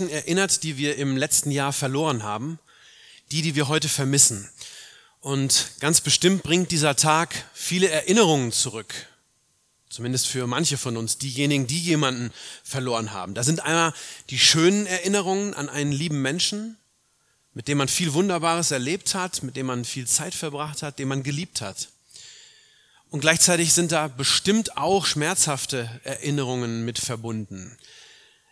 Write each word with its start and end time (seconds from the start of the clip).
Menschen 0.00 0.14
erinnert, 0.14 0.62
die 0.62 0.78
wir 0.78 0.96
im 0.96 1.16
letzten 1.16 1.50
Jahr 1.50 1.72
verloren 1.74 2.22
haben, 2.22 2.58
die, 3.30 3.42
die 3.42 3.54
wir 3.54 3.68
heute 3.68 3.88
vermissen. 3.88 4.48
Und 5.20 5.72
ganz 5.80 6.00
bestimmt 6.00 6.42
bringt 6.42 6.70
dieser 6.70 6.96
Tag 6.96 7.34
viele 7.52 7.90
Erinnerungen 7.90 8.50
zurück. 8.50 8.94
Zumindest 9.90 10.26
für 10.26 10.46
manche 10.46 10.78
von 10.78 10.96
uns, 10.96 11.18
diejenigen, 11.18 11.66
die 11.66 11.80
jemanden 11.80 12.32
verloren 12.64 13.12
haben. 13.12 13.34
Da 13.34 13.42
sind 13.42 13.60
einmal 13.60 13.92
die 14.30 14.38
schönen 14.38 14.86
Erinnerungen 14.86 15.52
an 15.52 15.68
einen 15.68 15.92
lieben 15.92 16.22
Menschen, 16.22 16.78
mit 17.52 17.68
dem 17.68 17.76
man 17.76 17.88
viel 17.88 18.14
Wunderbares 18.14 18.70
erlebt 18.70 19.14
hat, 19.14 19.42
mit 19.42 19.56
dem 19.56 19.66
man 19.66 19.84
viel 19.84 20.06
Zeit 20.06 20.34
verbracht 20.34 20.82
hat, 20.82 20.98
den 20.98 21.08
man 21.08 21.22
geliebt 21.22 21.60
hat. 21.60 21.88
Und 23.10 23.20
gleichzeitig 23.20 23.74
sind 23.74 23.92
da 23.92 24.08
bestimmt 24.08 24.78
auch 24.78 25.04
schmerzhafte 25.04 26.00
Erinnerungen 26.04 26.84
mit 26.86 26.98
verbunden. 26.98 27.76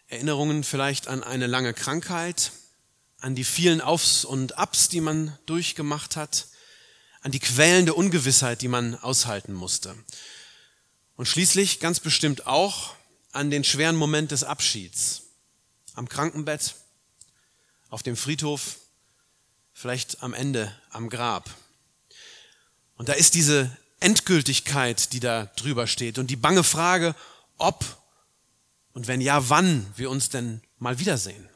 Erinnerungen 0.09 0.65
vielleicht 0.65 1.07
an 1.07 1.23
eine 1.23 1.47
lange 1.47 1.75
Krankheit, 1.75 2.53
an 3.21 3.35
die 3.35 3.45
vielen 3.45 3.83
Aufs 3.83 4.25
und 4.25 4.57
Abs, 4.57 4.89
die 4.89 5.03
man 5.03 5.37
durchgemacht 5.45 6.17
hat, 6.17 6.47
an 7.21 7.31
die 7.31 7.41
quälende 7.41 7.93
Ungewissheit, 7.93 8.63
die 8.63 8.69
man 8.69 8.95
aushalten 8.95 9.53
musste. 9.53 9.95
Und 11.17 11.27
schließlich 11.27 11.79
ganz 11.79 12.01
bestimmt 12.01 12.47
auch 12.47 12.95
an 13.33 13.51
den 13.51 13.65
schweren 13.65 13.97
Moment 13.97 14.31
des 14.31 14.45
Abschieds. 14.45 15.25
Am 15.95 16.09
Krankenbett, 16.09 16.77
auf 17.91 18.03
dem 18.03 18.17
Friedhof, 18.17 18.77
vielleicht 19.75 20.23
am 20.23 20.33
Ende 20.33 20.75
am 20.91 21.11
Grab. 21.11 21.51
Und 22.97 23.11
da 23.11 23.13
ist 23.13 23.35
diese 23.35 23.77
Endgültigkeit, 24.01 25.13
die 25.13 25.21
da 25.21 25.47
drüber 25.57 25.87
steht 25.87 26.19
und 26.19 26.29
die 26.29 26.37
bange 26.37 26.65
Frage, 26.65 27.15
ob 27.59 27.98
und 28.99 29.07
wenn 29.07 29.21
ja, 29.21 29.49
wann 29.49 29.87
wir 29.95 30.11
uns 30.11 30.29
denn 30.29 30.61
mal 30.81 30.99
wiedersehen. 30.99 31.49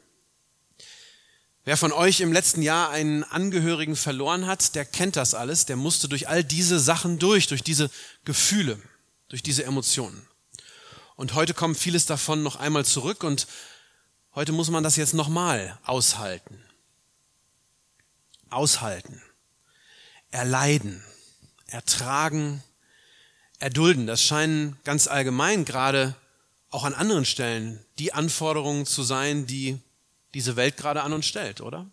Wer 1.65 1.75
von 1.75 1.91
euch 1.91 2.21
im 2.21 2.31
letzten 2.31 2.61
Jahr 2.61 2.89
einen 2.89 3.25
Angehörigen 3.25 3.97
verloren 3.97 4.47
hat, 4.47 4.75
der 4.75 4.85
kennt 4.85 5.17
das 5.17 5.33
alles, 5.33 5.65
der 5.65 5.75
musste 5.75 6.07
durch 6.07 6.29
all 6.29 6.45
diese 6.45 6.79
Sachen 6.79 7.19
durch, 7.19 7.47
durch 7.47 7.61
diese 7.61 7.89
Gefühle, 8.23 8.81
durch 9.27 9.43
diese 9.43 9.65
Emotionen. 9.65 10.25
Und 11.17 11.33
heute 11.33 11.53
kommt 11.53 11.77
vieles 11.77 12.05
davon 12.05 12.43
noch 12.43 12.55
einmal 12.55 12.85
zurück 12.85 13.25
und 13.25 13.45
heute 14.35 14.53
muss 14.53 14.69
man 14.69 14.81
das 14.81 14.95
jetzt 14.95 15.13
nochmal 15.13 15.77
aushalten. 15.83 16.63
Aushalten. 18.51 19.21
Erleiden. 20.31 21.03
Ertragen. 21.67 22.63
Erdulden. 23.59 24.07
Das 24.07 24.21
scheinen 24.21 24.77
ganz 24.85 25.07
allgemein 25.07 25.65
gerade 25.65 26.15
auch 26.73 26.83
an 26.83 26.93
anderen 26.93 27.25
Stellen 27.25 27.79
die 27.99 28.13
Anforderungen 28.13 28.85
zu 28.85 29.03
sein, 29.03 29.45
die 29.45 29.79
diese 30.33 30.55
Welt 30.55 30.77
gerade 30.77 31.03
an 31.03 31.13
uns 31.13 31.25
stellt, 31.25 31.61
oder? 31.61 31.85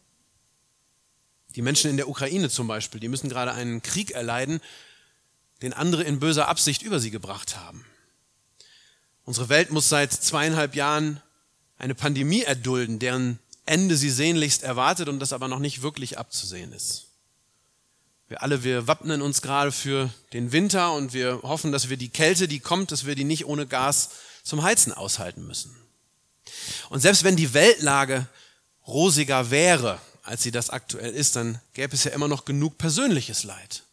Die 1.57 1.63
Menschen 1.63 1.91
in 1.91 1.97
der 1.97 2.09
Ukraine 2.09 2.49
zum 2.49 2.67
Beispiel, 2.67 3.01
die 3.01 3.09
müssen 3.09 3.29
gerade 3.29 3.53
einen 3.53 3.83
Krieg 3.83 4.13
erleiden, 4.13 4.61
den 5.63 5.73
andere 5.73 6.05
in 6.05 6.21
böser 6.21 6.49
Absicht 6.49 6.83
über 6.83 7.01
sie 7.01 7.11
gebracht 7.11 7.59
haben. 7.59 7.85
Unsere 9.25 9.49
Welt 9.49 9.71
muss 9.71 9.89
seit 9.89 10.13
zweieinhalb 10.13 10.75
Jahren 10.75 11.21
eine 11.77 11.95
Pandemie 11.95 12.43
erdulden, 12.43 12.99
deren 12.99 13.39
Ende 13.67 13.97
sie 13.97 14.11
sehnlichst 14.11 14.63
erwartet 14.63 15.09
und 15.09 15.21
das 15.21 15.33
aber 15.33 15.49
noch 15.49 15.59
nicht 15.59 15.83
wirklich 15.83 16.19
abzusehen 16.19 16.73
ist. 16.73 17.07
Wir 18.29 18.43
alle, 18.43 18.65
wir 18.65 18.87
wappnen 18.87 19.23
uns 19.23 19.43
gerade 19.43 19.73
für 19.73 20.09
den 20.33 20.53
Winter 20.53 20.93
und 20.93 21.13
wir 21.13 21.43
hoffen, 21.43 21.73
dass 21.73 21.89
wir 21.91 21.97
die 21.97 22.09
Kälte, 22.09 22.49
die 22.49 22.61
kommt, 22.61 22.93
dass 22.93 23.05
wir 23.05 23.17
die 23.17 23.25
nicht 23.25 23.45
ohne 23.45 23.67
Gas 23.67 24.11
zum 24.43 24.63
Heizen 24.63 24.93
aushalten 24.93 25.47
müssen. 25.47 25.77
Und 26.89 27.01
selbst 27.01 27.25
wenn 27.25 27.37
die 27.37 27.55
Weltlage 27.55 28.27
rosiger 28.87 29.51
wäre, 29.51 30.01
als 30.23 30.43
sie 30.43 30.51
das 30.51 30.71
aktuell 30.71 31.13
ist, 31.13 31.37
dann 31.37 31.61
gäbe 31.73 31.95
es 31.95 32.05
ja 32.05 32.13
immer 32.13 32.29
noch 32.29 32.45
genug 32.45 32.79
persönliches 32.79 33.45
Leid, 33.45 33.85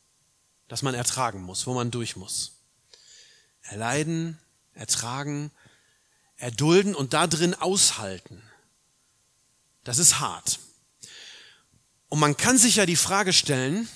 das 0.68 0.82
man 0.82 0.96
ertragen 0.96 1.42
muss, 1.42 1.68
wo 1.68 1.74
man 1.74 1.92
durch 1.92 2.16
muss. 2.16 2.54
Erleiden, 3.62 4.40
ertragen, 4.74 5.52
erdulden 6.38 6.96
und 6.96 7.14
da 7.14 7.28
drin 7.28 7.54
aushalten. 7.54 8.42
Das 9.84 9.98
ist 9.98 10.20
hart. 10.20 10.60
Und 12.10 12.20
man 12.20 12.38
kann 12.38 12.58
sich 12.58 12.78
ja 12.78 12.86
die 12.86 12.96
Frage 12.96 13.34
stellen, 13.34 13.88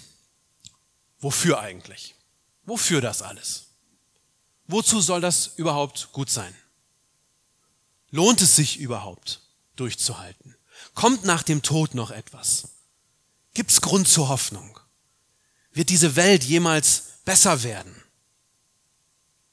wofür 1.20 1.60
eigentlich? 1.60 2.16
Wofür 2.64 3.02
das 3.02 3.22
alles? 3.22 3.68
Wozu 4.72 5.02
soll 5.02 5.20
das 5.20 5.52
überhaupt 5.58 6.14
gut 6.14 6.30
sein? 6.30 6.56
Lohnt 8.10 8.42
es 8.42 8.56
sich 8.56 8.80
überhaupt 8.80 9.42
durchzuhalten? 9.76 10.56
Kommt 10.94 11.26
nach 11.26 11.44
dem 11.44 11.62
Tod 11.62 11.94
noch 11.94 12.10
etwas? 12.10 12.70
Gibt 13.54 13.72
es 13.72 13.82
Grund 13.82 14.08
zur 14.08 14.30
Hoffnung? 14.30 14.80
Wird 15.74 15.90
diese 15.90 16.16
Welt 16.16 16.46
jemals 16.46 17.20
besser 17.26 17.64
werden? 17.64 17.94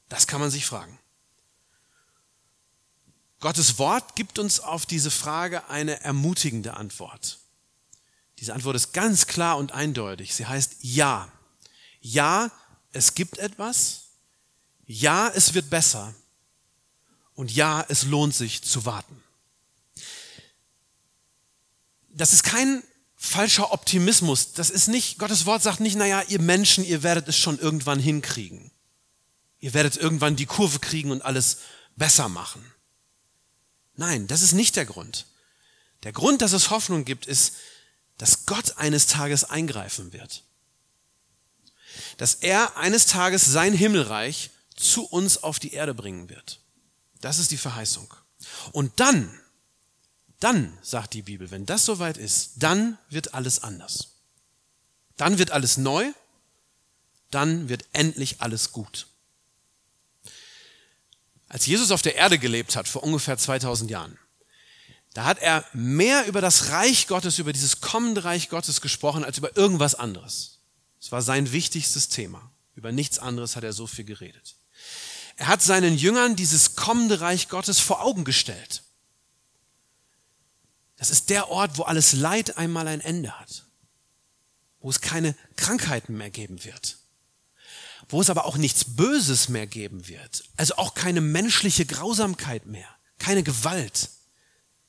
Das 0.08 0.28
kann 0.28 0.40
man 0.40 0.52
sich 0.52 0.66
fragen. 0.66 0.96
Gottes 3.40 3.78
Wort 3.78 4.14
gibt 4.14 4.38
uns 4.38 4.60
auf 4.60 4.86
diese 4.86 5.10
Frage 5.10 5.68
eine 5.68 6.00
ermutigende 6.02 6.74
Antwort. 6.74 7.38
Diese 8.38 8.54
Antwort 8.54 8.76
ist 8.76 8.92
ganz 8.92 9.26
klar 9.26 9.58
und 9.58 9.72
eindeutig. 9.72 10.34
Sie 10.34 10.46
heißt 10.46 10.76
Ja. 10.82 11.30
Ja, 12.00 12.52
es 12.92 13.14
gibt 13.14 13.38
etwas. 13.38 14.07
Ja, 14.88 15.28
es 15.28 15.52
wird 15.52 15.68
besser. 15.70 16.14
Und 17.34 17.54
ja, 17.54 17.84
es 17.88 18.04
lohnt 18.04 18.34
sich 18.34 18.62
zu 18.62 18.84
warten. 18.86 19.22
Das 22.08 22.32
ist 22.32 22.42
kein 22.42 22.82
falscher 23.14 23.70
Optimismus. 23.72 24.54
Das 24.54 24.70
ist 24.70 24.88
nicht, 24.88 25.18
Gottes 25.18 25.44
Wort 25.44 25.62
sagt 25.62 25.80
nicht, 25.80 25.96
naja, 25.96 26.22
ihr 26.22 26.40
Menschen, 26.40 26.84
ihr 26.84 27.02
werdet 27.02 27.28
es 27.28 27.36
schon 27.36 27.58
irgendwann 27.58 28.00
hinkriegen. 28.00 28.72
Ihr 29.60 29.74
werdet 29.74 29.96
irgendwann 29.98 30.36
die 30.36 30.46
Kurve 30.46 30.78
kriegen 30.78 31.10
und 31.10 31.22
alles 31.22 31.58
besser 31.94 32.28
machen. 32.28 32.64
Nein, 33.94 34.26
das 34.26 34.42
ist 34.42 34.54
nicht 34.54 34.74
der 34.74 34.86
Grund. 34.86 35.26
Der 36.02 36.12
Grund, 36.12 36.40
dass 36.40 36.52
es 36.54 36.70
Hoffnung 36.70 37.04
gibt, 37.04 37.26
ist, 37.26 37.54
dass 38.16 38.46
Gott 38.46 38.78
eines 38.78 39.06
Tages 39.06 39.44
eingreifen 39.44 40.12
wird. 40.12 40.44
Dass 42.16 42.36
er 42.36 42.76
eines 42.78 43.06
Tages 43.06 43.44
sein 43.44 43.74
Himmelreich 43.74 44.50
zu 44.80 45.04
uns 45.06 45.42
auf 45.42 45.58
die 45.58 45.72
Erde 45.72 45.94
bringen 45.94 46.28
wird. 46.28 46.60
Das 47.20 47.38
ist 47.38 47.50
die 47.50 47.56
Verheißung. 47.56 48.12
Und 48.72 49.00
dann, 49.00 49.38
dann, 50.40 50.76
sagt 50.82 51.14
die 51.14 51.22
Bibel, 51.22 51.50
wenn 51.50 51.66
das 51.66 51.84
soweit 51.84 52.16
ist, 52.16 52.52
dann 52.56 52.98
wird 53.08 53.34
alles 53.34 53.62
anders. 53.62 54.14
Dann 55.16 55.38
wird 55.38 55.50
alles 55.50 55.76
neu, 55.76 56.12
dann 57.30 57.68
wird 57.68 57.84
endlich 57.92 58.40
alles 58.40 58.72
gut. 58.72 59.08
Als 61.48 61.66
Jesus 61.66 61.90
auf 61.90 62.02
der 62.02 62.14
Erde 62.14 62.38
gelebt 62.38 62.76
hat, 62.76 62.86
vor 62.86 63.02
ungefähr 63.02 63.38
2000 63.38 63.90
Jahren, 63.90 64.18
da 65.14 65.24
hat 65.24 65.38
er 65.38 65.64
mehr 65.72 66.26
über 66.26 66.40
das 66.40 66.68
Reich 66.70 67.08
Gottes, 67.08 67.38
über 67.38 67.52
dieses 67.52 67.80
kommende 67.80 68.24
Reich 68.24 68.50
Gottes 68.50 68.80
gesprochen, 68.80 69.24
als 69.24 69.38
über 69.38 69.56
irgendwas 69.56 69.94
anderes. 69.94 70.58
Es 71.00 71.10
war 71.10 71.22
sein 71.22 71.50
wichtigstes 71.52 72.08
Thema. 72.08 72.52
Über 72.74 72.92
nichts 72.92 73.18
anderes 73.18 73.56
hat 73.56 73.64
er 73.64 73.72
so 73.72 73.86
viel 73.86 74.04
geredet. 74.04 74.54
Er 75.36 75.46
hat 75.46 75.62
seinen 75.62 75.96
Jüngern 75.96 76.34
dieses 76.34 76.74
kommende 76.74 77.20
Reich 77.20 77.48
Gottes 77.48 77.78
vor 77.78 78.02
Augen 78.02 78.24
gestellt. 78.24 78.82
Das 80.96 81.10
ist 81.10 81.30
der 81.30 81.48
Ort, 81.48 81.78
wo 81.78 81.84
alles 81.84 82.12
Leid 82.12 82.58
einmal 82.58 82.88
ein 82.88 83.00
Ende 83.00 83.38
hat, 83.38 83.64
wo 84.80 84.90
es 84.90 85.00
keine 85.00 85.36
Krankheiten 85.54 86.16
mehr 86.16 86.30
geben 86.30 86.64
wird, 86.64 86.98
wo 88.08 88.20
es 88.20 88.30
aber 88.30 88.46
auch 88.46 88.56
nichts 88.56 88.96
Böses 88.96 89.48
mehr 89.48 89.68
geben 89.68 90.08
wird, 90.08 90.42
also 90.56 90.74
auch 90.74 90.94
keine 90.94 91.20
menschliche 91.20 91.86
Grausamkeit 91.86 92.66
mehr, 92.66 92.88
keine 93.20 93.44
Gewalt, 93.44 94.10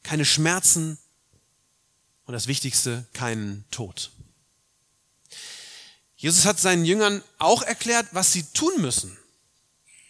keine 0.01 0.25
Schmerzen 0.25 0.97
und 2.25 2.33
das 2.33 2.47
Wichtigste, 2.47 3.07
keinen 3.13 3.65
Tod. 3.69 4.09
Jesus 6.18 6.45
hat 6.45 6.59
seinen 6.59 6.85
Jüngern 6.85 7.24
auch 7.38 7.62
erklärt, 7.62 8.07
was 8.13 8.33
sie 8.33 8.44
tun 8.44 8.81
müssen, 8.81 9.15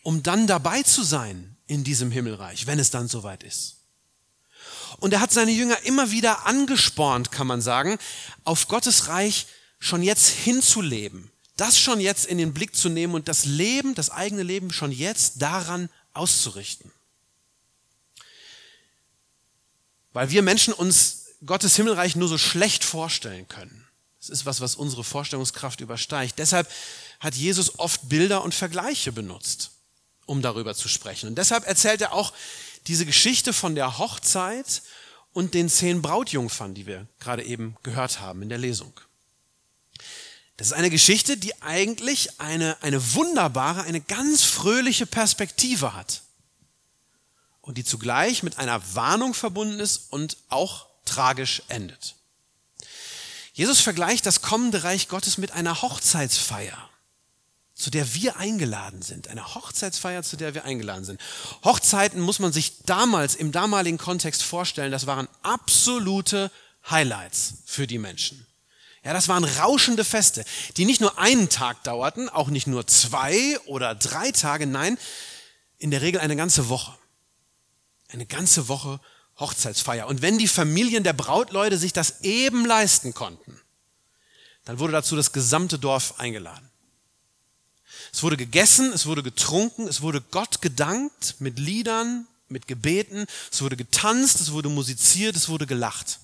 um 0.03 0.23
dann 0.23 0.47
dabei 0.47 0.83
zu 0.83 1.03
sein 1.03 1.57
in 1.67 1.83
diesem 1.83 2.11
Himmelreich, 2.11 2.67
wenn 2.67 2.79
es 2.79 2.89
dann 2.91 3.07
soweit 3.07 3.43
ist. 3.43 3.77
Und 4.97 5.13
er 5.13 5.21
hat 5.21 5.31
seine 5.31 5.51
Jünger 5.51 5.77
immer 5.83 6.11
wieder 6.11 6.45
angespornt, 6.45 7.31
kann 7.31 7.47
man 7.47 7.61
sagen, 7.61 7.97
auf 8.43 8.67
Gottes 8.67 9.07
Reich 9.07 9.47
schon 9.79 10.03
jetzt 10.03 10.27
hinzuleben, 10.27 11.31
das 11.55 11.79
schon 11.79 11.99
jetzt 11.99 12.25
in 12.25 12.37
den 12.37 12.53
Blick 12.53 12.75
zu 12.75 12.89
nehmen 12.89 13.13
und 13.13 13.27
das 13.27 13.45
Leben, 13.45 13.95
das 13.95 14.09
eigene 14.09 14.43
Leben 14.43 14.71
schon 14.71 14.91
jetzt 14.91 15.41
daran 15.41 15.89
auszurichten. 16.13 16.91
Weil 20.11 20.31
wir 20.31 20.41
Menschen 20.41 20.73
uns 20.73 21.27
Gottes 21.45 21.75
Himmelreich 21.75 22.15
nur 22.15 22.27
so 22.27 22.37
schlecht 22.37 22.83
vorstellen 22.83 23.47
können. 23.47 23.87
Das 24.19 24.29
ist 24.29 24.45
was, 24.45 24.59
was 24.59 24.75
unsere 24.75 25.03
Vorstellungskraft 25.03 25.79
übersteigt. 25.79 26.39
Deshalb 26.39 26.69
hat 27.19 27.35
Jesus 27.35 27.79
oft 27.79 28.09
Bilder 28.09 28.43
und 28.43 28.53
Vergleiche 28.53 29.11
benutzt, 29.11 29.71
um 30.29 30.43
darüber 30.43 30.75
zu 30.75 30.87
sprechen. 30.87 31.27
Und 31.27 31.35
deshalb 31.35 31.65
erzählt 31.65 32.01
er 32.01 32.13
auch 32.13 32.33
diese 32.85 33.05
Geschichte 33.05 33.51
von 33.51 33.73
der 33.73 33.97
Hochzeit 33.97 34.83
und 35.33 35.55
den 35.55 35.69
zehn 35.69 36.03
Brautjungfern, 36.03 36.75
die 36.75 36.85
wir 36.85 37.07
gerade 37.19 37.43
eben 37.43 37.75
gehört 37.81 38.19
haben 38.19 38.43
in 38.43 38.49
der 38.49 38.59
Lesung. 38.59 38.93
Das 40.57 40.67
ist 40.67 40.73
eine 40.73 40.91
Geschichte, 40.91 41.35
die 41.35 41.59
eigentlich 41.63 42.39
eine, 42.39 42.77
eine 42.83 43.15
wunderbare, 43.15 43.83
eine 43.83 44.01
ganz 44.01 44.43
fröhliche 44.43 45.07
Perspektive 45.07 45.95
hat. 45.95 46.21
Und 47.61 47.77
die 47.79 47.83
zugleich 47.83 48.43
mit 48.43 48.59
einer 48.59 48.81
Warnung 48.93 49.33
verbunden 49.33 49.79
ist 49.79 50.11
und 50.11 50.37
auch 50.49 50.87
tragisch 51.05 51.63
endet. 51.69 52.15
Jesus 53.53 53.79
vergleicht 53.79 54.25
das 54.27 54.41
kommende 54.41 54.83
Reich 54.83 55.07
Gottes 55.07 55.37
mit 55.37 55.51
einer 55.53 55.81
Hochzeitsfeier 55.81 56.88
zu 57.79 57.89
der 57.89 58.13
wir 58.13 58.37
eingeladen 58.37 59.01
sind. 59.01 59.29
Eine 59.29 59.55
Hochzeitsfeier, 59.55 60.21
zu 60.21 60.35
der 60.35 60.53
wir 60.53 60.65
eingeladen 60.65 61.05
sind. 61.05 61.21
Hochzeiten 61.63 62.19
muss 62.19 62.39
man 62.39 62.51
sich 62.51 62.83
damals, 62.83 63.35
im 63.35 63.51
damaligen 63.51 63.97
Kontext 63.97 64.43
vorstellen, 64.43 64.91
das 64.91 65.07
waren 65.07 65.29
absolute 65.43 66.51
Highlights 66.89 67.53
für 67.65 67.87
die 67.87 67.97
Menschen. 67.97 68.45
Ja, 69.03 69.13
das 69.13 69.29
waren 69.29 69.45
rauschende 69.45 70.03
Feste, 70.03 70.43
die 70.75 70.83
nicht 70.83 70.99
nur 70.99 71.17
einen 71.17 71.47
Tag 71.47 71.83
dauerten, 71.85 72.27
auch 72.27 72.49
nicht 72.49 72.67
nur 72.67 72.85
zwei 72.85 73.57
oder 73.65 73.95
drei 73.95 74.31
Tage, 74.31 74.67
nein, 74.67 74.97
in 75.77 75.89
der 75.89 76.01
Regel 76.01 76.19
eine 76.19 76.35
ganze 76.35 76.67
Woche. 76.67 76.93
Eine 78.09 78.25
ganze 78.25 78.67
Woche 78.67 78.99
Hochzeitsfeier. 79.39 80.07
Und 80.07 80.21
wenn 80.21 80.37
die 80.37 80.49
Familien 80.49 81.05
der 81.05 81.13
Brautleute 81.13 81.77
sich 81.77 81.93
das 81.93 82.21
eben 82.21 82.65
leisten 82.65 83.13
konnten, 83.13 83.57
dann 84.65 84.79
wurde 84.79 84.91
dazu 84.91 85.15
das 85.15 85.31
gesamte 85.31 85.79
Dorf 85.79 86.19
eingeladen. 86.19 86.69
Es 88.11 88.23
wurde 88.23 88.37
gegessen, 88.37 88.91
es 88.93 89.05
wurde 89.05 89.23
getrunken, 89.23 89.87
es 89.87 90.01
wurde 90.01 90.21
Gott 90.31 90.61
gedankt 90.61 91.35
mit 91.39 91.59
Liedern, 91.59 92.27
mit 92.47 92.67
Gebeten, 92.67 93.25
es 93.51 93.61
wurde 93.61 93.77
getanzt, 93.77 94.41
es 94.41 94.51
wurde 94.51 94.69
musiziert, 94.69 95.35
es 95.35 95.49
wurde 95.49 95.67
gelacht. 95.67 96.19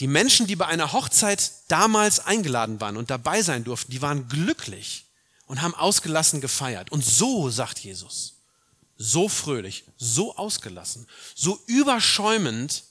Die 0.00 0.06
Menschen, 0.06 0.46
die 0.46 0.56
bei 0.56 0.66
einer 0.66 0.92
Hochzeit 0.92 1.50
damals 1.68 2.20
eingeladen 2.20 2.80
waren 2.80 2.96
und 2.96 3.10
dabei 3.10 3.42
sein 3.42 3.64
durften, 3.64 3.92
die 3.92 4.02
waren 4.02 4.28
glücklich 4.28 5.06
und 5.46 5.62
haben 5.62 5.74
ausgelassen 5.74 6.40
gefeiert. 6.40 6.90
Und 6.90 7.04
so, 7.04 7.50
sagt 7.50 7.80
Jesus, 7.80 8.34
so 8.96 9.28
fröhlich, 9.28 9.84
so 9.98 10.36
ausgelassen, 10.36 11.06
so 11.34 11.60
überschäumend 11.66 12.84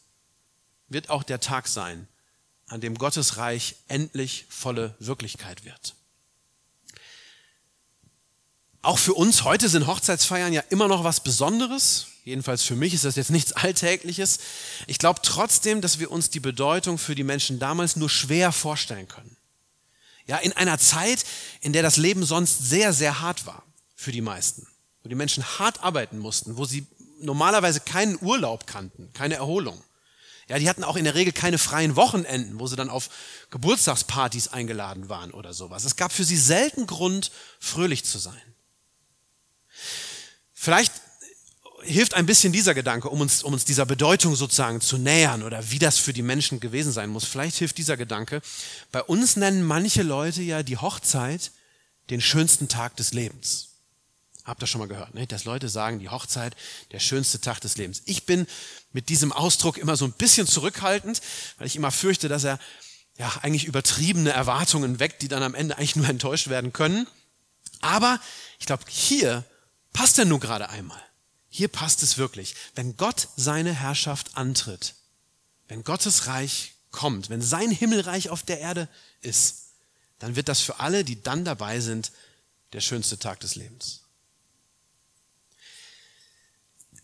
wird 0.88 1.10
auch 1.10 1.24
der 1.24 1.40
Tag 1.40 1.68
sein, 1.68 2.08
an 2.68 2.82
dem 2.82 2.96
Gottes 2.98 3.38
Reich 3.38 3.76
endlich 3.88 4.46
volle 4.50 4.96
Wirklichkeit 5.00 5.66
wird. 5.66 5.96
Auch 8.82 8.98
für 8.98 9.14
uns 9.14 9.44
heute 9.44 9.68
sind 9.68 9.88
Hochzeitsfeiern 9.88 10.54
ja 10.54 10.64
immer 10.70 10.88
noch 10.88 11.04
was 11.04 11.20
Besonderes. 11.20 12.08
Jedenfalls 12.24 12.64
für 12.64 12.76
mich 12.76 12.94
ist 12.94 13.06
das 13.06 13.18
jetzt 13.18 13.30
nichts 13.30 13.52
Alltägliches. 13.54 14.40
Ich 14.88 15.00
glaube 15.00 15.20
trotzdem, 15.22 15.82
dass 15.82 16.00
wir 16.00 16.12
uns 16.12 16.30
die 16.30 16.40
Bedeutung 16.40 16.98
für 16.98 17.16
die 17.16 17.24
Menschen 17.24 17.60
damals 17.60 17.96
nur 17.96 18.10
schwer 18.10 18.52
vorstellen 18.52 19.08
können. 19.08 19.36
Ja, 20.28 20.38
in 20.38 20.54
einer 20.54 20.78
Zeit, 20.78 21.26
in 21.62 21.74
der 21.74 21.82
das 21.82 21.98
Leben 21.98 22.24
sonst 22.24 22.70
sehr, 22.70 22.94
sehr 22.94 23.20
hart 23.20 23.46
war 23.46 23.64
für 23.96 24.12
die 24.12 24.22
meisten, 24.22 24.68
wo 25.04 25.10
die 25.10 25.16
Menschen 25.16 25.44
hart 25.44 25.84
arbeiten 25.84 26.20
mussten, 26.20 26.56
wo 26.56 26.66
sie 26.66 26.86
normalerweise 27.20 27.80
keinen 27.82 28.18
Urlaub 28.22 28.68
kannten, 28.68 29.12
keine 29.14 29.36
Erholung. 29.36 29.82
Ja, 30.48 30.58
die 30.58 30.70
hatten 30.70 30.84
auch 30.84 30.96
in 30.96 31.04
der 31.04 31.16
Regel 31.16 31.34
keine 31.34 31.58
freien 31.58 31.96
Wochenenden, 31.96 32.60
wo 32.60 32.68
sie 32.68 32.76
dann 32.76 32.90
auf 32.90 33.10
Geburtstagspartys 33.50 34.48
eingeladen 34.48 35.10
waren 35.10 35.32
oder 35.32 35.54
sowas. 35.54 35.84
Es 35.84 35.96
gab 35.96 36.12
für 36.12 36.24
sie 36.24 36.38
selten 36.38 36.88
Grund, 36.88 37.32
fröhlich 37.60 38.06
zu 38.06 38.18
sein. 38.20 38.42
Vielleicht 40.62 40.92
hilft 41.84 42.16
ein 42.16 42.26
bisschen 42.26 42.52
dieser 42.52 42.74
Gedanke, 42.74 43.08
um 43.08 43.22
uns, 43.22 43.44
um 43.44 43.54
uns 43.54 43.64
dieser 43.64 43.86
Bedeutung 43.86 44.36
sozusagen 44.36 44.82
zu 44.82 44.98
nähern 44.98 45.44
oder 45.44 45.72
wie 45.72 45.80
das 45.80 45.98
für 45.98 46.12
die 46.12 46.22
Menschen 46.22 46.60
gewesen 46.60 46.92
sein 46.92 47.10
muss. 47.10 47.24
Vielleicht 47.24 47.56
hilft 47.56 47.78
dieser 47.78 47.96
Gedanke. 47.96 48.42
Bei 48.92 49.02
uns 49.02 49.38
nennen 49.38 49.64
manche 49.64 50.04
Leute 50.04 50.42
ja 50.42 50.62
die 50.62 50.76
Hochzeit 50.76 51.52
den 52.10 52.20
schönsten 52.20 52.68
Tag 52.68 52.98
des 52.98 53.14
Lebens. 53.14 53.70
Habt 54.44 54.62
ihr 54.62 54.68
schon 54.68 54.80
mal 54.80 54.90
gehört, 54.90 55.14
ne? 55.14 55.26
dass 55.28 55.46
Leute 55.46 55.70
sagen, 55.70 56.00
die 56.00 56.10
Hochzeit 56.10 56.58
der 56.92 57.00
schönste 57.00 57.40
Tag 57.40 57.62
des 57.62 57.78
Lebens. 57.78 58.02
Ich 58.04 58.26
bin 58.26 58.46
mit 58.92 59.08
diesem 59.08 59.32
Ausdruck 59.32 59.78
immer 59.78 59.96
so 59.96 60.04
ein 60.04 60.12
bisschen 60.12 60.46
zurückhaltend, 60.46 61.22
weil 61.58 61.68
ich 61.68 61.78
immer 61.78 61.92
fürchte, 61.92 62.28
dass 62.28 62.44
er 62.44 62.60
ja 63.18 63.32
eigentlich 63.44 63.64
übertriebene 63.64 64.32
Erwartungen 64.32 65.00
weckt, 65.00 65.22
die 65.22 65.30
dann 65.30 65.42
am 65.42 65.56
Ende 65.56 65.78
eigentlich 65.78 65.96
nur 65.96 66.10
enttäuscht 66.10 66.50
werden 66.50 66.74
können. 66.74 67.08
Aber 67.80 68.20
ich 68.60 68.66
glaube, 68.66 68.84
hier 68.90 69.46
passt 69.94 70.20
er 70.20 70.26
nur 70.26 70.40
gerade 70.40 70.70
einmal. 70.70 71.02
Hier 71.50 71.68
passt 71.68 72.04
es 72.04 72.18
wirklich. 72.18 72.56
Wenn 72.76 72.96
Gott 72.98 73.28
seine 73.36 73.74
Herrschaft 73.74 74.38
antritt, 74.38 74.96
wenn 75.68 75.84
Gottes 75.84 76.28
Reich 76.28 76.74
kommt, 76.92 77.30
wenn 77.30 77.42
sein 77.42 77.72
Himmelreich 77.72 78.30
auf 78.30 78.44
der 78.44 78.60
Erde 78.60 78.88
ist, 79.22 79.70
dann 80.20 80.36
wird 80.36 80.48
das 80.48 80.62
für 80.62 80.80
alle, 80.80 81.04
die 81.04 81.22
dann 81.22 81.46
dabei 81.46 81.80
sind, 81.80 82.12
der 82.74 82.82
schönste 82.82 83.18
Tag 83.18 83.40
des 83.40 83.56
Lebens. 83.56 84.02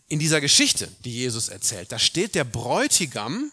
In 0.08 0.18
dieser 0.18 0.40
Geschichte, 0.40 0.88
die 1.04 1.12
Jesus 1.12 1.48
erzählt, 1.48 1.90
da 1.90 1.98
steht 1.98 2.34
der 2.34 2.44
Bräutigam 2.44 3.50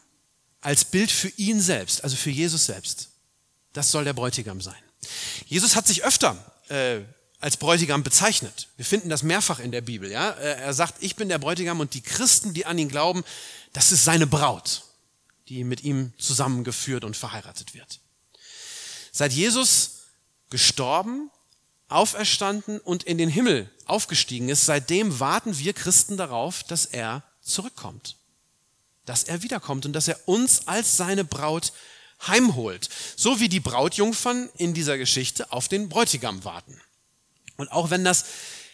als 0.61 0.85
Bild 0.85 1.09
für 1.09 1.29
ihn 1.29 1.59
selbst, 1.59 2.03
also 2.03 2.15
für 2.15 2.29
Jesus 2.29 2.65
selbst. 2.65 3.09
Das 3.73 3.89
soll 3.89 4.03
der 4.03 4.13
Bräutigam 4.13 4.61
sein. 4.61 4.75
Jesus 5.47 5.75
hat 5.75 5.87
sich 5.87 6.03
öfter 6.03 6.37
äh, 6.69 7.01
als 7.43 7.57
Bräutigam 7.57 8.03
bezeichnet. 8.03 8.69
Wir 8.77 8.85
finden 8.85 9.09
das 9.09 9.21
mehrfach 9.21 9.59
in 9.59 9.73
der 9.73 9.81
Bibel. 9.81 10.09
Ja? 10.09 10.29
Er 10.29 10.73
sagt, 10.73 11.03
ich 11.03 11.17
bin 11.17 11.27
der 11.27 11.39
Bräutigam 11.39 11.81
und 11.81 11.93
die 11.93 12.01
Christen, 12.01 12.53
die 12.53 12.65
an 12.65 12.77
ihn 12.77 12.87
glauben, 12.87 13.25
das 13.73 13.91
ist 13.91 14.05
seine 14.05 14.27
Braut, 14.27 14.83
die 15.49 15.65
mit 15.65 15.83
ihm 15.83 16.13
zusammengeführt 16.17 17.03
und 17.03 17.17
verheiratet 17.17 17.73
wird. 17.73 17.99
Seit 19.11 19.33
Jesus 19.33 20.03
gestorben, 20.49 21.29
auferstanden 21.89 22.79
und 22.79 23.03
in 23.03 23.17
den 23.17 23.29
Himmel 23.29 23.69
aufgestiegen 23.87 24.47
ist, 24.47 24.65
seitdem 24.65 25.19
warten 25.19 25.59
wir 25.59 25.73
Christen 25.73 26.15
darauf, 26.15 26.63
dass 26.63 26.85
er 26.85 27.23
zurückkommt, 27.41 28.15
dass 29.05 29.25
er 29.25 29.43
wiederkommt 29.43 29.85
und 29.85 29.91
dass 29.91 30.07
er 30.07 30.17
uns 30.29 30.69
als 30.69 30.95
seine 30.95 31.25
Braut 31.25 31.73
heimholt, 32.25 32.87
so 33.17 33.41
wie 33.41 33.49
die 33.49 33.59
Brautjungfern 33.59 34.49
in 34.55 34.73
dieser 34.73 34.97
Geschichte 34.97 35.51
auf 35.51 35.67
den 35.67 35.89
Bräutigam 35.89 36.45
warten. 36.45 36.79
Und 37.63 37.71
auch 37.71 37.89
wenn 37.89 38.03
das 38.03 38.25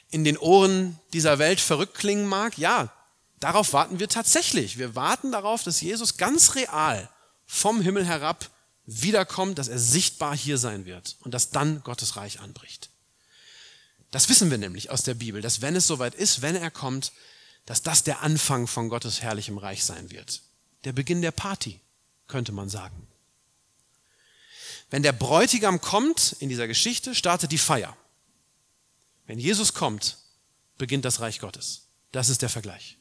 in 0.10 0.24
den 0.24 0.38
Ohren 0.38 1.00
dieser 1.14 1.38
Welt 1.38 1.60
verrückt 1.60 1.94
klingen 1.94 2.28
mag, 2.28 2.58
ja, 2.58 2.92
darauf 3.40 3.72
warten 3.72 4.00
wir 4.00 4.10
tatsächlich. 4.10 4.80
Wir 4.80 4.96
warten 4.96 5.32
darauf, 5.32 5.64
dass 5.64 5.80
Jesus 5.80 6.18
ganz 6.18 6.56
real 6.56 7.08
vom 7.46 7.82
Himmel 7.82 8.04
herab 8.04 8.50
wiederkommt, 8.88 9.60
dass 9.60 9.68
er 9.68 9.78
sichtbar 9.78 10.36
hier 10.36 10.58
sein 10.58 10.86
wird 10.86 11.18
und 11.20 11.36
dass 11.36 11.52
dann 11.52 11.84
Gottes 11.84 12.16
Reich 12.16 12.40
anbricht. 12.40 12.90
Das 14.10 14.28
wissen 14.28 14.50
wir 14.50 14.58
nämlich 14.58 14.90
aus 14.90 15.04
der 15.04 15.14
Bibel, 15.14 15.44
dass 15.44 15.62
wenn 15.62 15.76
es 15.76 15.86
soweit 15.86 16.16
ist, 16.16 16.42
wenn 16.42 16.56
er 16.56 16.72
kommt, 16.72 17.12
dass 17.68 17.84
das 17.84 18.04
der 18.04 18.24
Anfang 18.24 18.66
von 18.66 18.90
Gottes 18.90 19.22
herrlichem 19.22 19.60
Reich 19.60 19.84
sein 19.84 20.10
wird. 20.10 20.42
Der 20.86 20.94
Beginn 20.94 21.22
der 21.22 21.30
Party, 21.32 21.80
könnte 22.28 22.52
man 22.52 22.70
sagen. 22.70 23.08
Wenn 24.90 25.04
der 25.04 25.12
Bräutigam 25.12 25.80
kommt 25.80 26.36
in 26.40 26.50
dieser 26.50 26.68
Geschichte, 26.68 27.14
startet 27.14 27.52
die 27.52 27.60
Feier. 27.60 27.96
Wenn 29.30 29.38
Jesus 29.38 29.76
kommt, 29.76 30.18
beginnt 30.80 31.06
das 31.06 31.20
Reich 31.20 31.40
Gottes. 31.40 31.84
Das 32.12 32.30
ist 32.30 32.42
der 32.42 32.50
Vergleich. 32.50 32.98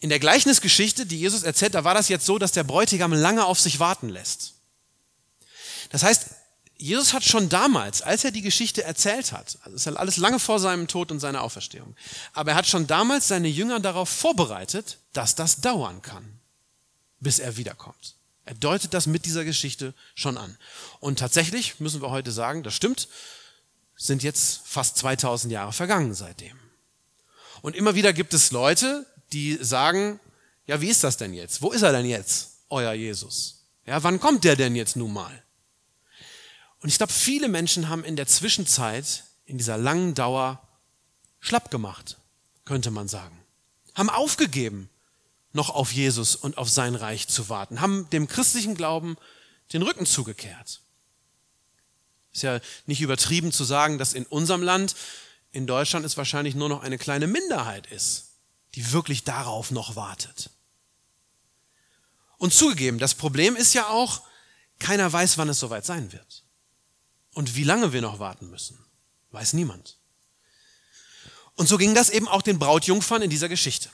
In 0.00 0.08
der 0.08 0.18
Gleichnisgeschichte, 0.18 1.04
die 1.04 1.18
Jesus 1.18 1.42
erzählt, 1.42 1.74
da 1.74 1.84
war 1.84 1.92
das 1.92 2.08
jetzt 2.08 2.24
so, 2.24 2.38
dass 2.38 2.52
der 2.52 2.64
Bräutigam 2.64 3.12
lange 3.12 3.44
auf 3.44 3.60
sich 3.60 3.80
warten 3.80 4.08
lässt. 4.08 4.54
Das 5.90 6.04
heißt, 6.04 6.30
Jesus 6.78 7.12
hat 7.12 7.22
schon 7.22 7.50
damals, 7.50 8.00
als 8.00 8.24
er 8.24 8.30
die 8.30 8.40
Geschichte 8.40 8.82
erzählt 8.82 9.32
hat, 9.32 9.58
also 9.60 9.76
ist 9.76 9.86
alles 9.86 10.16
lange 10.16 10.38
vor 10.38 10.58
seinem 10.58 10.88
Tod 10.88 11.10
und 11.10 11.20
seiner 11.20 11.42
Auferstehung, 11.42 11.94
aber 12.32 12.52
er 12.52 12.56
hat 12.56 12.66
schon 12.66 12.86
damals 12.86 13.28
seine 13.28 13.48
Jünger 13.48 13.78
darauf 13.78 14.08
vorbereitet, 14.08 15.00
dass 15.12 15.34
das 15.34 15.60
dauern 15.60 16.00
kann, 16.00 16.40
bis 17.20 17.40
er 17.40 17.58
wiederkommt. 17.58 18.14
Er 18.46 18.54
deutet 18.54 18.94
das 18.94 19.06
mit 19.06 19.26
dieser 19.26 19.44
Geschichte 19.44 19.92
schon 20.14 20.38
an. 20.38 20.56
Und 21.00 21.18
tatsächlich 21.18 21.80
müssen 21.80 22.00
wir 22.00 22.08
heute 22.08 22.32
sagen, 22.32 22.62
das 22.62 22.72
stimmt, 22.72 23.08
sind 23.98 24.22
jetzt 24.22 24.62
fast 24.64 24.96
2000 24.96 25.52
Jahre 25.52 25.72
vergangen 25.72 26.14
seitdem. 26.14 26.58
Und 27.60 27.76
immer 27.76 27.94
wieder 27.94 28.12
gibt 28.12 28.32
es 28.32 28.52
Leute, 28.52 29.04
die 29.32 29.58
sagen, 29.60 30.20
ja, 30.66 30.80
wie 30.80 30.88
ist 30.88 31.04
das 31.04 31.16
denn 31.16 31.34
jetzt? 31.34 31.60
Wo 31.60 31.72
ist 31.72 31.82
er 31.82 31.92
denn 31.92 32.06
jetzt, 32.06 32.60
euer 32.70 32.92
Jesus? 32.92 33.64
Ja, 33.84 34.02
wann 34.02 34.20
kommt 34.20 34.44
der 34.44 34.54
denn 34.54 34.76
jetzt 34.76 34.96
nun 34.96 35.12
mal? 35.12 35.42
Und 36.80 36.88
ich 36.88 36.98
glaube, 36.98 37.12
viele 37.12 37.48
Menschen 37.48 37.88
haben 37.88 38.04
in 38.04 38.14
der 38.14 38.28
Zwischenzeit, 38.28 39.24
in 39.44 39.58
dieser 39.58 39.76
langen 39.76 40.14
Dauer, 40.14 40.62
schlapp 41.40 41.70
gemacht, 41.70 42.18
könnte 42.64 42.90
man 42.92 43.08
sagen. 43.08 43.36
Haben 43.94 44.10
aufgegeben, 44.10 44.88
noch 45.52 45.70
auf 45.70 45.92
Jesus 45.92 46.36
und 46.36 46.56
auf 46.56 46.68
sein 46.68 46.94
Reich 46.94 47.26
zu 47.26 47.48
warten, 47.48 47.80
haben 47.80 48.08
dem 48.10 48.28
christlichen 48.28 48.76
Glauben 48.76 49.16
den 49.72 49.82
Rücken 49.82 50.06
zugekehrt. 50.06 50.82
Ist 52.38 52.42
ja 52.42 52.60
nicht 52.86 53.00
übertrieben 53.00 53.50
zu 53.50 53.64
sagen, 53.64 53.98
dass 53.98 54.12
in 54.12 54.24
unserem 54.24 54.62
Land, 54.62 54.94
in 55.50 55.66
Deutschland 55.66 56.06
es 56.06 56.16
wahrscheinlich 56.16 56.54
nur 56.54 56.68
noch 56.68 56.84
eine 56.84 56.96
kleine 56.96 57.26
Minderheit 57.26 57.88
ist, 57.88 58.28
die 58.76 58.92
wirklich 58.92 59.24
darauf 59.24 59.72
noch 59.72 59.96
wartet. 59.96 60.50
Und 62.36 62.54
zugegeben, 62.54 63.00
das 63.00 63.16
Problem 63.16 63.56
ist 63.56 63.74
ja 63.74 63.88
auch, 63.88 64.22
keiner 64.78 65.12
weiß, 65.12 65.36
wann 65.38 65.48
es 65.48 65.58
soweit 65.58 65.84
sein 65.84 66.12
wird. 66.12 66.44
Und 67.34 67.56
wie 67.56 67.64
lange 67.64 67.92
wir 67.92 68.02
noch 68.02 68.20
warten 68.20 68.48
müssen, 68.50 68.78
weiß 69.32 69.54
niemand. 69.54 69.98
Und 71.56 71.68
so 71.68 71.76
ging 71.76 71.92
das 71.92 72.08
eben 72.08 72.28
auch 72.28 72.42
den 72.42 72.60
Brautjungfern 72.60 73.22
in 73.22 73.30
dieser 73.30 73.48
Geschichte, 73.48 73.90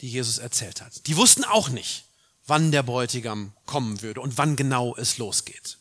die 0.00 0.08
Jesus 0.08 0.38
erzählt 0.38 0.80
hat. 0.80 1.06
Die 1.08 1.18
wussten 1.18 1.44
auch 1.44 1.68
nicht, 1.68 2.06
wann 2.46 2.72
der 2.72 2.82
Bräutigam 2.82 3.52
kommen 3.66 4.00
würde 4.00 4.22
und 4.22 4.38
wann 4.38 4.56
genau 4.56 4.96
es 4.96 5.18
losgeht. 5.18 5.76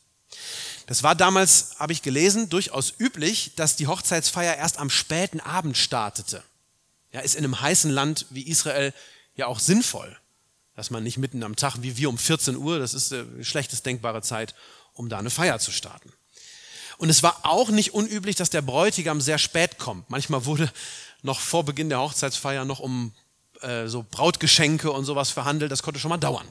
Das 0.87 1.01
war 1.01 1.15
damals, 1.15 1.75
habe 1.79 1.93
ich 1.93 2.01
gelesen, 2.01 2.49
durchaus 2.49 2.93
üblich, 2.99 3.53
dass 3.55 3.75
die 3.75 3.87
Hochzeitsfeier 3.87 4.55
erst 4.55 4.77
am 4.77 4.89
späten 4.89 5.39
Abend 5.39 5.77
startete. 5.77 6.43
Ja, 7.11 7.21
ist 7.21 7.35
in 7.35 7.43
einem 7.43 7.59
heißen 7.59 7.89
Land 7.89 8.27
wie 8.29 8.43
Israel 8.43 8.93
ja 9.35 9.47
auch 9.47 9.59
sinnvoll, 9.59 10.15
dass 10.75 10.91
man 10.91 11.03
nicht 11.03 11.17
mitten 11.17 11.43
am 11.43 11.55
Tag 11.55 11.77
wie 11.81 11.97
wir 11.97 12.09
um 12.09 12.17
14 12.17 12.55
Uhr, 12.55 12.77
das 12.77 12.93
ist 12.93 13.13
eine 13.13 13.43
schlechtest 13.43 13.85
denkbare 13.85 14.21
Zeit, 14.21 14.53
um 14.93 15.09
da 15.09 15.17
eine 15.17 15.29
Feier 15.29 15.59
zu 15.59 15.71
starten. 15.71 16.11
Und 16.97 17.09
es 17.09 17.23
war 17.23 17.39
auch 17.43 17.69
nicht 17.69 17.93
unüblich, 17.93 18.35
dass 18.35 18.49
der 18.49 18.61
Bräutigam 18.61 19.21
sehr 19.21 19.37
spät 19.37 19.77
kommt. 19.77 20.09
Manchmal 20.09 20.45
wurde 20.45 20.71
noch 21.23 21.39
vor 21.39 21.65
Beginn 21.65 21.89
der 21.89 21.99
Hochzeitsfeier 21.99 22.63
noch 22.63 22.79
um 22.79 23.13
äh, 23.61 23.87
so 23.87 24.05
Brautgeschenke 24.09 24.91
und 24.91 25.05
sowas 25.05 25.31
verhandelt. 25.31 25.71
Das 25.71 25.83
konnte 25.83 25.99
schon 25.99 26.09
mal 26.09 26.17
dauern. 26.17 26.47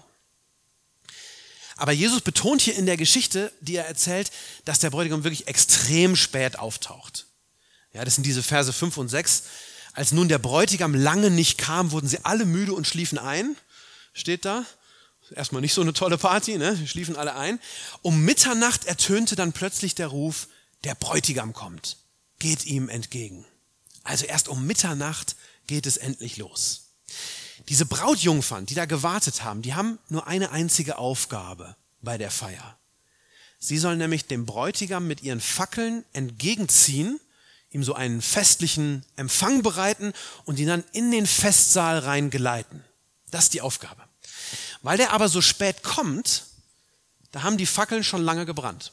Aber 1.77 1.93
Jesus 1.93 2.21
betont 2.21 2.63
hier 2.63 2.77
in 2.77 2.87
der 2.87 2.97
Geschichte, 2.97 3.53
die 3.61 3.77
er 3.77 3.87
erzählt, 3.87 4.31
dass 4.65 4.79
der 4.79 4.91
Bräutigam 4.91 5.25
wirklich 5.25 5.49
extrem 5.49 6.15
spät 6.17 6.59
auftaucht. 6.59 7.27
Ja, 7.93 8.05
das 8.05 8.15
sind 8.15 8.25
diese 8.25 8.43
Verse 8.43 8.73
5 8.73 8.97
und 8.97 9.09
6. 9.09 9.45
Als 9.93 10.13
nun 10.13 10.29
der 10.29 10.39
Bräutigam 10.39 10.95
lange 10.95 11.31
nicht 11.31 11.59
kam, 11.59 11.93
wurden 11.93 12.09
sie 12.09 12.25
alle 12.25 12.45
müde 12.45 12.73
und 12.73 12.87
schliefen 12.87 13.19
ein. 13.19 13.57
Steht 14.13 14.45
da. 14.45 14.65
Erstmal 15.31 15.63
nicht 15.63 15.75
so 15.75 15.81
eine 15.81 15.93
tolle 15.93 16.19
Party, 16.19 16.59
ne? 16.59 16.77
Die 16.77 16.89
schliefen 16.89 17.17
alle 17.17 17.35
ein. 17.35 17.59
Um 18.03 18.25
Mitternacht 18.25 18.85
ertönte 18.85 19.37
dann 19.37 19.53
plötzlich 19.53 19.95
der 19.95 20.09
Ruf, 20.09 20.49
der 20.85 20.95
Bräutigam 20.95 21.53
kommt. 21.53 21.97
Geht 22.39 22.67
ihm 22.67 22.89
entgegen. 22.89 23.45
Also 24.03 24.27
erst 24.27 24.49
um 24.49 24.67
Mitternacht 24.67 25.37
geht 25.67 25.87
es 25.87 25.97
endlich 25.97 26.37
los. 26.37 26.91
Diese 27.69 27.87
Brautjungfern, 27.87 28.67
die 28.67 28.75
da 28.75 28.85
gewartet 28.85 29.45
haben, 29.45 29.63
die 29.63 29.75
haben 29.75 29.99
nur 30.09 30.27
eine 30.27 30.51
einzige 30.51 30.99
Aufgabe 30.99 31.77
bei 32.03 32.19
der 32.19 32.31
Feier. 32.31 32.79
Sie 33.59 33.79
sollen 33.79 33.99
nämlich 33.99 34.27
dem 34.27 34.45
Bräutigam 34.45 35.07
mit 35.07 35.23
ihren 35.23 35.41
Fackeln 35.41 36.05
entgegenziehen, 36.13 37.19
ihm 37.71 37.83
so 37.83 37.95
einen 37.95 38.23
festlichen 38.23 39.05
Empfang 39.17 39.63
bereiten 39.63 40.13
und 40.45 40.59
ihn 40.59 40.69
dann 40.69 40.85
in 40.93 41.11
den 41.11 41.27
Festsaal 41.27 42.01
rein 42.01 42.31
geleiten. 42.31 42.85
Das 43.31 43.45
ist 43.45 43.55
die 43.55 43.63
Aufgabe. 43.63 44.03
Weil 44.83 44.99
der 44.99 45.13
aber 45.13 45.29
so 45.29 45.41
spät 45.41 45.83
kommt, 45.83 46.45
da 47.33 47.43
haben 47.43 47.57
die 47.57 47.67
Fackeln 47.67 48.05
schon 48.05 48.23
lange 48.23 48.47
gebrannt. 48.47 48.93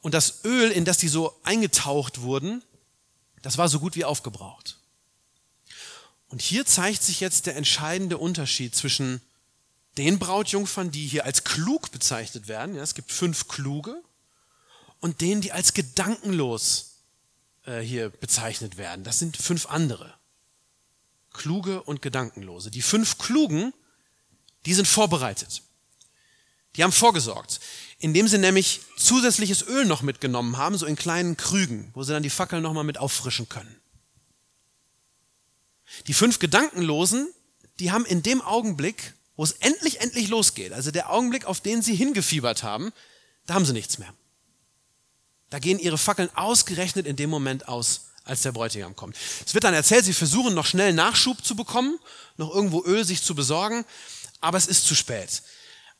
Und 0.00 0.14
das 0.14 0.44
Öl, 0.44 0.70
in 0.70 0.84
das 0.84 0.98
die 0.98 1.08
so 1.08 1.34
eingetaucht 1.42 2.20
wurden, 2.20 2.62
das 3.42 3.58
war 3.58 3.68
so 3.68 3.80
gut 3.80 3.96
wie 3.96 4.04
aufgebraucht. 4.04 4.78
Und 6.28 6.42
hier 6.42 6.66
zeigt 6.66 7.02
sich 7.02 7.20
jetzt 7.20 7.46
der 7.46 7.56
entscheidende 7.56 8.18
Unterschied 8.18 8.74
zwischen 8.74 9.20
den 9.96 10.18
Brautjungfern, 10.18 10.90
die 10.90 11.06
hier 11.06 11.24
als 11.24 11.44
klug 11.44 11.90
bezeichnet 11.90 12.48
werden, 12.48 12.74
ja, 12.74 12.82
es 12.82 12.94
gibt 12.94 13.12
fünf 13.12 13.48
kluge, 13.48 14.02
und 15.00 15.20
denen, 15.20 15.40
die 15.40 15.52
als 15.52 15.74
gedankenlos 15.74 16.96
äh, 17.64 17.80
hier 17.80 18.10
bezeichnet 18.10 18.76
werden. 18.76 19.04
Das 19.04 19.18
sind 19.18 19.36
fünf 19.36 19.66
andere. 19.66 20.14
Kluge 21.32 21.82
und 21.82 22.02
Gedankenlose. 22.02 22.70
Die 22.70 22.82
fünf 22.82 23.18
Klugen, 23.18 23.72
die 24.64 24.74
sind 24.74 24.88
vorbereitet. 24.88 25.62
Die 26.74 26.82
haben 26.82 26.92
vorgesorgt, 26.92 27.60
indem 27.98 28.28
sie 28.28 28.38
nämlich 28.38 28.80
zusätzliches 28.96 29.62
Öl 29.62 29.86
noch 29.86 30.02
mitgenommen 30.02 30.56
haben, 30.56 30.76
so 30.76 30.86
in 30.86 30.96
kleinen 30.96 31.36
Krügen, 31.36 31.90
wo 31.94 32.02
sie 32.02 32.12
dann 32.12 32.22
die 32.22 32.30
Fackeln 32.30 32.62
nochmal 32.62 32.84
mit 32.84 32.98
auffrischen 32.98 33.48
können. 33.48 33.80
Die 36.06 36.14
fünf 36.14 36.38
Gedankenlosen, 36.38 37.28
die 37.78 37.90
haben 37.90 38.06
in 38.06 38.22
dem 38.22 38.40
Augenblick, 38.42 39.14
wo 39.36 39.44
es 39.44 39.52
endlich, 39.52 40.00
endlich 40.00 40.28
losgeht, 40.28 40.72
also 40.72 40.90
der 40.90 41.10
Augenblick, 41.10 41.44
auf 41.44 41.60
den 41.60 41.82
sie 41.82 41.94
hingefiebert 41.94 42.62
haben, 42.62 42.92
da 43.46 43.54
haben 43.54 43.66
sie 43.66 43.72
nichts 43.72 43.98
mehr. 43.98 44.12
Da 45.50 45.58
gehen 45.58 45.78
ihre 45.78 45.98
Fackeln 45.98 46.30
ausgerechnet 46.34 47.06
in 47.06 47.16
dem 47.16 47.30
Moment 47.30 47.68
aus, 47.68 48.06
als 48.24 48.42
der 48.42 48.52
Bräutigam 48.52 48.96
kommt. 48.96 49.16
Es 49.44 49.54
wird 49.54 49.64
dann 49.64 49.74
erzählt, 49.74 50.04
sie 50.04 50.12
versuchen 50.12 50.54
noch 50.54 50.66
schnell 50.66 50.92
Nachschub 50.92 51.44
zu 51.44 51.54
bekommen, 51.54 51.98
noch 52.36 52.52
irgendwo 52.52 52.82
Öl 52.84 53.04
sich 53.04 53.22
zu 53.22 53.34
besorgen, 53.34 53.84
aber 54.40 54.58
es 54.58 54.66
ist 54.66 54.86
zu 54.86 54.94
spät. 54.94 55.42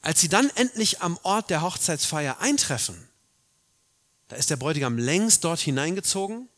Als 0.02 0.20
sie 0.20 0.28
dann 0.28 0.50
endlich 0.50 1.02
am 1.02 1.18
Ort 1.22 1.50
der 1.50 1.62
Hochzeitsfeier 1.62 2.40
eintreffen, 2.40 3.08
da 4.28 4.36
ist 4.36 4.50
der 4.50 4.56
Bräutigam 4.56 4.98
längst 4.98 5.44
dort 5.44 5.60
hineingezogen 5.60 6.48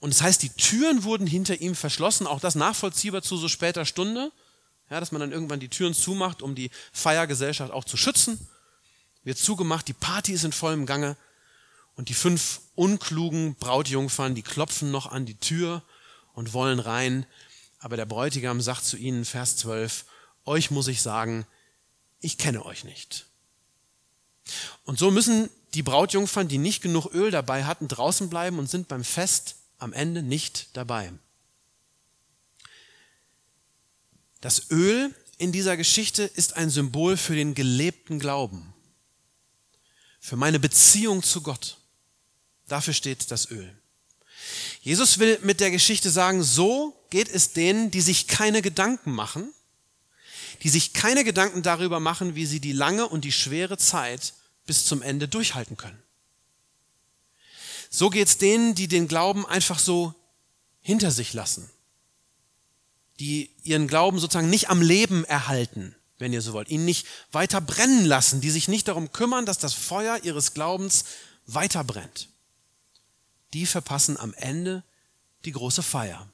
und 0.00 0.12
das 0.12 0.22
heißt, 0.22 0.42
die 0.42 0.50
Türen 0.50 1.04
wurden 1.04 1.26
hinter 1.26 1.60
ihm 1.60 1.74
verschlossen, 1.74 2.26
auch 2.26 2.40
das 2.40 2.54
nachvollziehbar 2.54 3.22
zu 3.22 3.36
so 3.36 3.48
später 3.48 3.84
Stunde, 3.84 4.30
ja, 4.90 5.00
dass 5.00 5.10
man 5.10 5.20
dann 5.20 5.32
irgendwann 5.32 5.60
die 5.60 5.68
Türen 5.68 5.94
zumacht, 5.94 6.42
um 6.42 6.54
die 6.54 6.70
Feiergesellschaft 6.92 7.72
auch 7.72 7.84
zu 7.84 7.96
schützen. 7.96 8.46
Wird 9.24 9.38
zugemacht, 9.38 9.88
die 9.88 9.94
Party 9.94 10.32
ist 10.32 10.44
in 10.44 10.52
vollem 10.52 10.86
Gange 10.86 11.16
und 11.96 12.08
die 12.08 12.14
fünf 12.14 12.60
unklugen 12.74 13.56
Brautjungfern, 13.56 14.34
die 14.34 14.42
klopfen 14.42 14.90
noch 14.90 15.10
an 15.10 15.26
die 15.26 15.38
Tür 15.38 15.82
und 16.34 16.52
wollen 16.52 16.78
rein. 16.78 17.26
Aber 17.78 17.96
der 17.96 18.06
Bräutigam 18.06 18.60
sagt 18.60 18.84
zu 18.84 18.96
ihnen, 18.96 19.24
Vers 19.24 19.56
12, 19.56 20.04
euch 20.44 20.70
muss 20.70 20.88
ich 20.88 21.02
sagen, 21.02 21.46
ich 22.20 22.38
kenne 22.38 22.64
euch 22.64 22.84
nicht. 22.84 23.26
Und 24.84 24.98
so 24.98 25.10
müssen 25.10 25.50
die 25.74 25.82
Brautjungfern, 25.82 26.48
die 26.48 26.58
nicht 26.58 26.82
genug 26.82 27.06
Öl 27.12 27.30
dabei 27.30 27.64
hatten, 27.64 27.88
draußen 27.88 28.30
bleiben 28.30 28.58
und 28.58 28.70
sind 28.70 28.88
beim 28.88 29.02
Fest 29.02 29.56
am 29.78 29.92
Ende 29.92 30.22
nicht 30.22 30.68
dabei. 30.74 31.12
Das 34.40 34.70
Öl 34.70 35.14
in 35.38 35.52
dieser 35.52 35.76
Geschichte 35.76 36.22
ist 36.22 36.56
ein 36.56 36.70
Symbol 36.70 37.16
für 37.16 37.34
den 37.34 37.54
gelebten 37.54 38.18
Glauben, 38.18 38.72
für 40.20 40.36
meine 40.36 40.58
Beziehung 40.58 41.22
zu 41.22 41.42
Gott. 41.42 41.78
Dafür 42.68 42.94
steht 42.94 43.30
das 43.30 43.50
Öl. 43.50 43.76
Jesus 44.80 45.18
will 45.18 45.38
mit 45.42 45.60
der 45.60 45.70
Geschichte 45.70 46.10
sagen, 46.10 46.42
so 46.42 46.96
geht 47.10 47.28
es 47.28 47.52
denen, 47.52 47.90
die 47.90 48.00
sich 48.00 48.28
keine 48.28 48.62
Gedanken 48.62 49.12
machen, 49.12 49.52
die 50.62 50.68
sich 50.68 50.92
keine 50.92 51.24
Gedanken 51.24 51.62
darüber 51.62 52.00
machen, 52.00 52.34
wie 52.34 52.46
sie 52.46 52.60
die 52.60 52.72
lange 52.72 53.08
und 53.08 53.24
die 53.24 53.32
schwere 53.32 53.78
Zeit 53.78 54.34
bis 54.64 54.84
zum 54.84 55.02
Ende 55.02 55.28
durchhalten 55.28 55.76
können. 55.76 56.00
So 57.96 58.10
geht's 58.10 58.36
denen, 58.36 58.74
die 58.74 58.88
den 58.88 59.08
Glauben 59.08 59.46
einfach 59.46 59.78
so 59.78 60.14
hinter 60.82 61.10
sich 61.10 61.32
lassen, 61.32 61.66
die 63.20 63.48
ihren 63.62 63.88
Glauben 63.88 64.18
sozusagen 64.18 64.50
nicht 64.50 64.68
am 64.68 64.82
Leben 64.82 65.24
erhalten, 65.24 65.94
wenn 66.18 66.30
ihr 66.30 66.42
so 66.42 66.52
wollt, 66.52 66.68
ihn 66.68 66.84
nicht 66.84 67.06
weiter 67.32 67.62
brennen 67.62 68.04
lassen, 68.04 68.42
die 68.42 68.50
sich 68.50 68.68
nicht 68.68 68.88
darum 68.88 69.12
kümmern, 69.12 69.46
dass 69.46 69.56
das 69.56 69.72
Feuer 69.72 70.20
ihres 70.24 70.52
Glaubens 70.52 71.06
weiter 71.46 71.84
brennt. 71.84 72.28
Die 73.54 73.64
verpassen 73.64 74.18
am 74.18 74.34
Ende 74.34 74.84
die 75.46 75.52
große 75.52 75.82
Feier. 75.82 76.28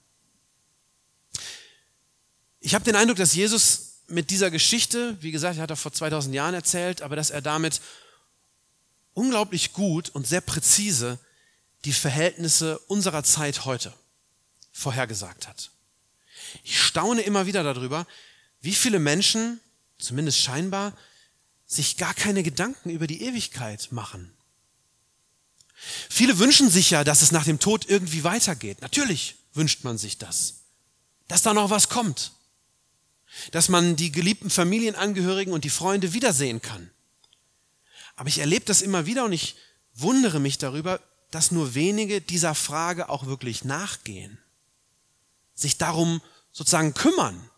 Ich 2.58 2.74
habe 2.74 2.84
den 2.84 2.96
Eindruck, 2.96 3.18
dass 3.18 3.36
Jesus 3.36 4.00
mit 4.08 4.30
dieser 4.30 4.50
Geschichte, 4.50 5.16
wie 5.20 5.30
gesagt, 5.30 5.58
er 5.58 5.62
hat 5.62 5.70
er 5.70 5.76
vor 5.76 5.92
2000 5.92 6.34
Jahren 6.34 6.54
erzählt, 6.54 7.02
aber 7.02 7.14
dass 7.14 7.30
er 7.30 7.40
damit 7.40 7.80
unglaublich 9.14 9.72
gut 9.72 10.08
und 10.08 10.26
sehr 10.26 10.40
präzise 10.40 11.20
die 11.84 11.92
Verhältnisse 11.92 12.78
unserer 12.80 13.24
Zeit 13.24 13.64
heute 13.64 13.92
vorhergesagt 14.72 15.48
hat. 15.48 15.70
Ich 16.62 16.80
staune 16.80 17.22
immer 17.22 17.46
wieder 17.46 17.62
darüber, 17.62 18.06
wie 18.60 18.74
viele 18.74 18.98
Menschen, 18.98 19.60
zumindest 19.98 20.38
scheinbar, 20.38 20.96
sich 21.66 21.96
gar 21.96 22.14
keine 22.14 22.42
Gedanken 22.42 22.90
über 22.90 23.06
die 23.06 23.22
Ewigkeit 23.22 23.88
machen. 23.90 24.32
Viele 26.08 26.38
wünschen 26.38 26.70
sich 26.70 26.90
ja, 26.90 27.02
dass 27.02 27.22
es 27.22 27.32
nach 27.32 27.44
dem 27.44 27.58
Tod 27.58 27.88
irgendwie 27.88 28.22
weitergeht. 28.22 28.80
Natürlich 28.82 29.36
wünscht 29.54 29.82
man 29.84 29.98
sich 29.98 30.18
das. 30.18 30.54
dass 31.28 31.42
da 31.42 31.54
noch 31.54 31.70
was 31.70 31.88
kommt, 31.88 32.32
dass 33.52 33.70
man 33.70 33.96
die 33.96 34.12
geliebten 34.12 34.50
Familienangehörigen 34.50 35.54
und 35.54 35.64
die 35.64 35.70
Freunde 35.70 36.12
wiedersehen 36.12 36.60
kann. 36.60 36.90
Aber 38.16 38.28
ich 38.28 38.38
erlebe 38.38 38.66
das 38.66 38.82
immer 38.82 39.06
wieder 39.06 39.24
und 39.24 39.32
ich 39.32 39.56
wundere 39.94 40.40
mich 40.40 40.58
darüber, 40.58 41.00
dass 41.32 41.50
nur 41.50 41.74
wenige 41.74 42.20
dieser 42.20 42.54
Frage 42.54 43.08
auch 43.08 43.26
wirklich 43.26 43.64
nachgehen, 43.64 44.38
sich 45.54 45.78
darum 45.78 46.20
sozusagen 46.52 46.94
kümmern, 46.94 47.50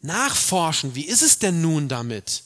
nachforschen, 0.00 0.94
wie 0.96 1.06
ist 1.06 1.22
es 1.22 1.38
denn 1.38 1.62
nun 1.62 1.88
damit? 1.88 2.42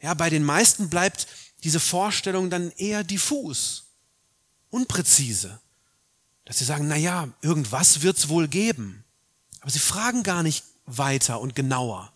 Ja, 0.00 0.14
bei 0.14 0.30
den 0.30 0.42
meisten 0.42 0.88
bleibt 0.88 1.26
diese 1.64 1.80
Vorstellung 1.80 2.48
dann 2.48 2.70
eher 2.72 3.04
diffus, 3.04 3.88
unpräzise, 4.70 5.60
dass 6.46 6.58
sie 6.58 6.64
sagen, 6.64 6.88
na 6.88 6.96
ja, 6.96 7.28
irgendwas 7.42 8.00
wird's 8.00 8.28
wohl 8.28 8.48
geben. 8.48 9.04
Aber 9.60 9.70
sie 9.70 9.80
fragen 9.80 10.22
gar 10.22 10.42
nicht 10.42 10.64
weiter 10.86 11.40
und 11.40 11.54
genauer, 11.54 12.10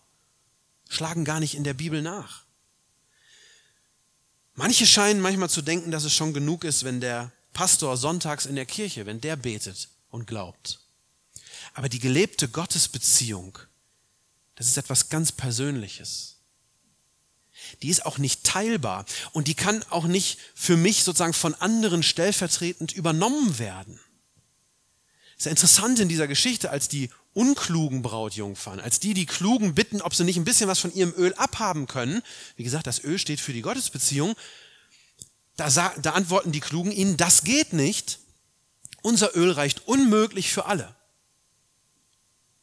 schlagen 0.89 1.23
gar 1.23 1.39
nicht 1.39 1.53
in 1.53 1.63
der 1.63 1.75
Bibel 1.75 2.01
nach. 2.01 2.45
Manche 4.55 4.85
scheinen 4.85 5.21
manchmal 5.21 5.49
zu 5.49 5.61
denken, 5.61 5.91
dass 5.91 6.03
es 6.03 6.13
schon 6.13 6.33
genug 6.33 6.63
ist, 6.63 6.83
wenn 6.83 7.01
der 7.01 7.31
Pastor 7.53 7.97
sonntags 7.97 8.45
in 8.45 8.55
der 8.55 8.65
Kirche, 8.65 9.05
wenn 9.05 9.21
der 9.21 9.35
betet 9.35 9.89
und 10.09 10.27
glaubt. 10.27 10.79
Aber 11.73 11.89
die 11.89 11.99
gelebte 11.99 12.47
Gottesbeziehung, 12.47 13.57
das 14.55 14.67
ist 14.67 14.77
etwas 14.77 15.09
ganz 15.09 15.31
Persönliches. 15.31 16.37
Die 17.81 17.89
ist 17.89 18.05
auch 18.05 18.17
nicht 18.17 18.43
teilbar 18.43 19.05
und 19.31 19.47
die 19.47 19.55
kann 19.55 19.83
auch 19.89 20.05
nicht 20.05 20.37
für 20.53 20.77
mich 20.77 21.03
sozusagen 21.03 21.33
von 21.33 21.55
anderen 21.55 22.03
stellvertretend 22.03 22.91
übernommen 22.91 23.57
werden. 23.57 23.99
Ist 25.37 25.45
ja 25.45 25.51
interessant 25.51 25.99
in 25.99 26.09
dieser 26.09 26.27
Geschichte, 26.27 26.69
als 26.69 26.87
die 26.87 27.09
unklugen 27.33 28.01
Brautjungfern, 28.01 28.79
als 28.79 28.99
die, 28.99 29.13
die 29.13 29.25
Klugen 29.25 29.73
bitten, 29.73 30.01
ob 30.01 30.13
sie 30.13 30.23
nicht 30.23 30.37
ein 30.37 30.45
bisschen 30.45 30.67
was 30.69 30.79
von 30.79 30.93
ihrem 30.93 31.13
Öl 31.17 31.33
abhaben 31.33 31.87
können. 31.87 32.21
Wie 32.55 32.63
gesagt, 32.63 32.87
das 32.87 33.03
Öl 33.03 33.17
steht 33.17 33.39
für 33.39 33.53
die 33.53 33.61
Gottesbeziehung. 33.61 34.35
Da, 35.55 35.69
da 35.69 36.11
antworten 36.11 36.51
die 36.51 36.59
Klugen 36.59 36.91
ihnen, 36.91 37.17
das 37.17 37.43
geht 37.43 37.73
nicht. 37.73 38.19
Unser 39.01 39.35
Öl 39.35 39.51
reicht 39.51 39.87
unmöglich 39.87 40.51
für 40.51 40.65
alle. 40.65 40.95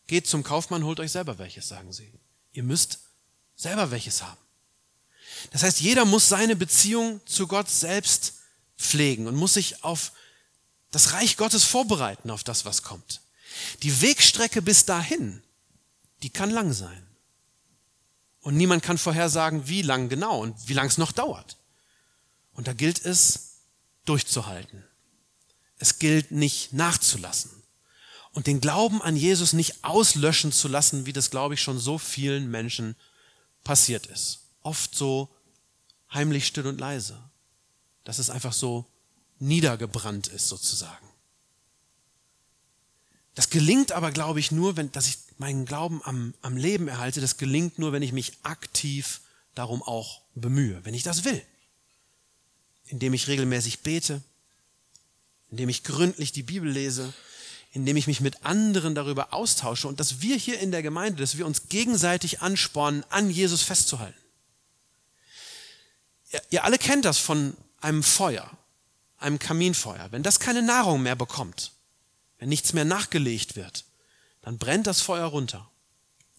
Geht 0.06 0.26
zum 0.26 0.42
Kaufmann, 0.42 0.84
holt 0.84 1.00
euch 1.00 1.12
selber 1.12 1.38
welches, 1.38 1.68
sagen 1.68 1.92
sie. 1.92 2.12
Ihr 2.52 2.62
müsst 2.62 3.00
selber 3.56 3.90
welches 3.90 4.22
haben. 4.22 4.40
Das 5.52 5.62
heißt, 5.62 5.80
jeder 5.80 6.04
muss 6.04 6.28
seine 6.28 6.56
Beziehung 6.56 7.20
zu 7.26 7.46
Gott 7.46 7.70
selbst 7.70 8.34
pflegen 8.76 9.26
und 9.26 9.36
muss 9.36 9.54
sich 9.54 9.84
auf 9.84 10.12
das 10.90 11.12
Reich 11.12 11.36
Gottes 11.36 11.64
vorbereiten, 11.64 12.30
auf 12.30 12.44
das, 12.44 12.64
was 12.64 12.82
kommt. 12.82 13.20
Die 13.82 14.00
Wegstrecke 14.00 14.62
bis 14.62 14.84
dahin, 14.84 15.42
die 16.22 16.30
kann 16.30 16.50
lang 16.50 16.72
sein. 16.72 17.06
Und 18.40 18.56
niemand 18.56 18.82
kann 18.82 18.98
vorhersagen, 18.98 19.68
wie 19.68 19.82
lang 19.82 20.08
genau 20.08 20.40
und 20.40 20.68
wie 20.68 20.72
lang 20.72 20.86
es 20.86 20.98
noch 20.98 21.12
dauert. 21.12 21.58
Und 22.52 22.68
da 22.68 22.72
gilt 22.72 23.04
es, 23.04 23.50
durchzuhalten. 24.04 24.84
Es 25.78 25.98
gilt 25.98 26.30
nicht 26.30 26.72
nachzulassen 26.72 27.50
und 28.32 28.46
den 28.46 28.60
Glauben 28.60 29.02
an 29.02 29.16
Jesus 29.16 29.52
nicht 29.52 29.84
auslöschen 29.84 30.52
zu 30.52 30.68
lassen, 30.68 31.06
wie 31.06 31.12
das, 31.12 31.30
glaube 31.30 31.54
ich, 31.54 31.62
schon 31.62 31.78
so 31.78 31.98
vielen 31.98 32.50
Menschen 32.50 32.96
passiert 33.64 34.06
ist. 34.06 34.40
Oft 34.62 34.94
so 34.94 35.28
heimlich 36.12 36.46
still 36.46 36.66
und 36.66 36.78
leise, 36.78 37.18
dass 38.04 38.18
es 38.18 38.30
einfach 38.30 38.52
so 38.52 38.86
niedergebrannt 39.40 40.28
ist 40.28 40.48
sozusagen. 40.48 41.06
Das 43.34 43.50
gelingt 43.50 43.92
aber, 43.92 44.10
glaube 44.10 44.40
ich, 44.40 44.52
nur, 44.52 44.76
wenn, 44.76 44.92
dass 44.92 45.08
ich 45.08 45.18
meinen 45.38 45.64
Glauben 45.64 46.02
am, 46.04 46.34
am 46.42 46.56
Leben 46.56 46.88
erhalte. 46.88 47.20
Das 47.20 47.38
gelingt 47.38 47.78
nur, 47.78 47.92
wenn 47.92 48.02
ich 48.02 48.12
mich 48.12 48.34
aktiv 48.42 49.22
darum 49.54 49.82
auch 49.82 50.20
bemühe, 50.34 50.84
wenn 50.84 50.94
ich 50.94 51.02
das 51.02 51.24
will. 51.24 51.42
Indem 52.86 53.14
ich 53.14 53.28
regelmäßig 53.28 53.80
bete, 53.80 54.20
indem 55.50 55.68
ich 55.68 55.84
gründlich 55.84 56.32
die 56.32 56.42
Bibel 56.42 56.70
lese, 56.70 57.12
indem 57.72 57.96
ich 57.96 58.06
mich 58.06 58.20
mit 58.20 58.44
anderen 58.44 58.94
darüber 58.94 59.32
austausche 59.32 59.88
und 59.88 60.00
dass 60.00 60.20
wir 60.20 60.36
hier 60.36 60.58
in 60.58 60.72
der 60.72 60.82
Gemeinde, 60.82 61.20
dass 61.20 61.38
wir 61.38 61.46
uns 61.46 61.68
gegenseitig 61.68 62.42
anspornen, 62.42 63.04
an 63.10 63.30
Jesus 63.30 63.62
festzuhalten. 63.62 64.18
Ihr, 66.32 66.42
ihr 66.50 66.64
alle 66.64 66.78
kennt 66.78 67.04
das 67.04 67.18
von 67.18 67.56
einem 67.80 68.02
Feuer, 68.02 68.50
einem 69.20 69.38
Kaminfeuer. 69.38 70.10
Wenn 70.10 70.22
das 70.22 70.40
keine 70.40 70.62
Nahrung 70.62 71.02
mehr 71.02 71.16
bekommt, 71.16 71.72
wenn 72.38 72.48
nichts 72.48 72.72
mehr 72.72 72.84
nachgelegt 72.84 73.54
wird, 73.56 73.84
dann 74.42 74.58
brennt 74.58 74.86
das 74.86 75.00
Feuer 75.00 75.26
runter. 75.26 75.70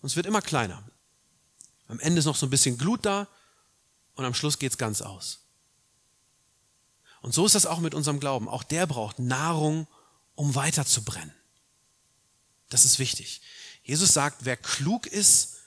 Und 0.01 0.07
es 0.07 0.15
wird 0.15 0.25
immer 0.25 0.41
kleiner. 0.41 0.83
Am 1.87 1.99
Ende 1.99 2.19
ist 2.19 2.25
noch 2.25 2.35
so 2.35 2.47
ein 2.47 2.49
bisschen 2.49 2.77
Glut 2.77 3.05
da 3.05 3.27
und 4.15 4.25
am 4.25 4.33
Schluss 4.33 4.59
geht's 4.59 4.77
ganz 4.77 5.01
aus. 5.01 5.39
Und 7.21 7.33
so 7.33 7.45
ist 7.45 7.53
das 7.53 7.67
auch 7.67 7.79
mit 7.79 7.93
unserem 7.93 8.19
Glauben. 8.19 8.49
Auch 8.49 8.63
der 8.63 8.87
braucht 8.87 9.19
Nahrung 9.19 9.87
um 10.35 10.55
weiter 10.55 10.85
zu 10.85 11.03
brennen. 11.03 11.33
Das 12.69 12.85
ist 12.85 12.97
wichtig. 12.97 13.41
Jesus 13.83 14.13
sagt, 14.13 14.45
wer 14.45 14.57
klug 14.57 15.05
ist, 15.05 15.57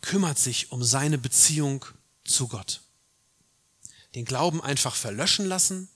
kümmert 0.00 0.38
sich 0.38 0.72
um 0.72 0.82
seine 0.82 1.18
Beziehung 1.18 1.84
zu 2.24 2.48
Gott. 2.48 2.82
Den 4.14 4.24
Glauben 4.24 4.60
einfach 4.60 4.94
verlöschen 4.94 5.46
lassen, 5.46 5.88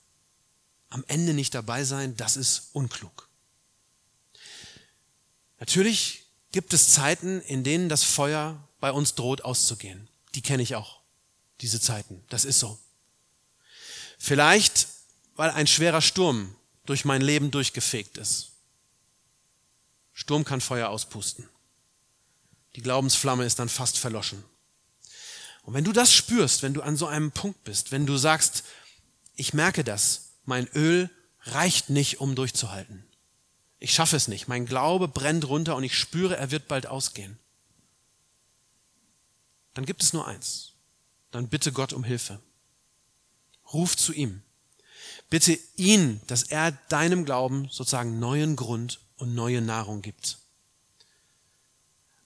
am 0.90 1.04
Ende 1.08 1.34
nicht 1.34 1.54
dabei 1.54 1.84
sein, 1.84 2.16
das 2.16 2.36
ist 2.36 2.70
unklug. 2.72 3.28
Natürlich 5.58 6.24
gibt 6.52 6.72
es 6.72 6.92
Zeiten, 6.92 7.40
in 7.42 7.64
denen 7.64 7.88
das 7.88 8.04
Feuer 8.04 8.68
bei 8.80 8.92
uns 8.92 9.14
droht 9.14 9.44
auszugehen. 9.44 10.08
Die 10.34 10.42
kenne 10.42 10.62
ich 10.62 10.76
auch, 10.76 11.00
diese 11.60 11.80
Zeiten. 11.80 12.24
Das 12.28 12.44
ist 12.44 12.58
so. 12.58 12.78
Vielleicht, 14.18 14.88
weil 15.36 15.50
ein 15.50 15.66
schwerer 15.66 16.00
Sturm 16.00 16.54
durch 16.86 17.04
mein 17.04 17.22
Leben 17.22 17.50
durchgefegt 17.50 18.16
ist. 18.18 18.52
Sturm 20.14 20.44
kann 20.44 20.60
Feuer 20.60 20.88
auspusten. 20.88 21.48
Die 22.76 22.82
Glaubensflamme 22.82 23.44
ist 23.44 23.58
dann 23.58 23.68
fast 23.68 23.98
verloschen. 23.98 24.42
Und 25.62 25.74
wenn 25.74 25.84
du 25.84 25.92
das 25.92 26.12
spürst, 26.12 26.62
wenn 26.62 26.74
du 26.74 26.82
an 26.82 26.96
so 26.96 27.06
einem 27.06 27.30
Punkt 27.30 27.62
bist, 27.64 27.92
wenn 27.92 28.06
du 28.06 28.16
sagst, 28.16 28.64
ich 29.36 29.52
merke 29.52 29.84
das, 29.84 30.27
mein 30.48 30.66
Öl 30.68 31.10
reicht 31.42 31.90
nicht, 31.90 32.20
um 32.20 32.34
durchzuhalten. 32.34 33.04
Ich 33.78 33.92
schaffe 33.92 34.16
es 34.16 34.28
nicht. 34.28 34.48
Mein 34.48 34.64
Glaube 34.66 35.06
brennt 35.06 35.46
runter 35.46 35.76
und 35.76 35.84
ich 35.84 35.96
spüre, 35.96 36.36
er 36.36 36.50
wird 36.50 36.68
bald 36.68 36.86
ausgehen. 36.86 37.38
Dann 39.74 39.84
gibt 39.84 40.02
es 40.02 40.12
nur 40.12 40.26
eins. 40.26 40.72
Dann 41.30 41.48
bitte 41.48 41.70
Gott 41.70 41.92
um 41.92 42.02
Hilfe. 42.02 42.40
Ruf 43.72 43.96
zu 43.96 44.12
ihm. 44.12 44.42
Bitte 45.28 45.58
ihn, 45.76 46.20
dass 46.26 46.44
er 46.44 46.72
deinem 46.72 47.26
Glauben 47.26 47.68
sozusagen 47.70 48.18
neuen 48.18 48.56
Grund 48.56 49.00
und 49.16 49.34
neue 49.34 49.60
Nahrung 49.60 50.00
gibt. 50.00 50.38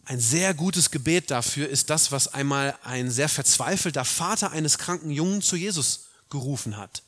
Ein 0.04 0.20
sehr 0.20 0.54
gutes 0.54 0.92
Gebet 0.92 1.30
dafür 1.32 1.68
ist 1.68 1.90
das, 1.90 2.12
was 2.12 2.28
einmal 2.28 2.78
ein 2.84 3.10
sehr 3.10 3.28
verzweifelter 3.28 4.04
Vater 4.04 4.52
eines 4.52 4.78
kranken 4.78 5.10
Jungen 5.10 5.42
zu 5.42 5.56
Jesus 5.56 6.06
gerufen 6.30 6.76
hat. 6.76 7.02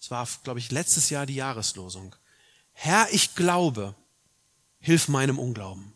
Es 0.00 0.10
war, 0.10 0.26
glaube 0.42 0.58
ich, 0.58 0.70
letztes 0.70 1.10
Jahr 1.10 1.26
die 1.26 1.34
Jahreslosung. 1.34 2.16
Herr, 2.72 3.08
ich 3.12 3.34
glaube, 3.34 3.94
hilf 4.78 5.08
meinem 5.08 5.38
Unglauben. 5.38 5.92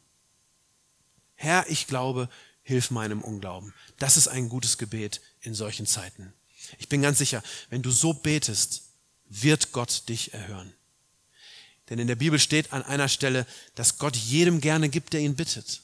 Herr, 1.34 1.68
ich 1.70 1.86
glaube, 1.86 2.28
hilf 2.62 2.90
meinem 2.90 3.22
Unglauben. 3.22 3.72
Das 3.98 4.16
ist 4.16 4.28
ein 4.28 4.48
gutes 4.48 4.78
Gebet 4.78 5.20
in 5.40 5.54
solchen 5.54 5.86
Zeiten. 5.86 6.32
Ich 6.78 6.88
bin 6.88 7.02
ganz 7.02 7.18
sicher, 7.18 7.42
wenn 7.70 7.82
du 7.82 7.90
so 7.90 8.12
betest, 8.12 8.82
wird 9.28 9.72
Gott 9.72 10.08
dich 10.08 10.34
erhören. 10.34 10.72
Denn 11.90 11.98
in 11.98 12.06
der 12.06 12.16
Bibel 12.16 12.38
steht 12.38 12.72
an 12.72 12.82
einer 12.82 13.08
Stelle, 13.08 13.46
dass 13.74 13.98
Gott 13.98 14.16
jedem 14.16 14.60
gerne 14.60 14.88
gibt, 14.88 15.12
der 15.12 15.20
ihn 15.20 15.36
bittet. 15.36 15.82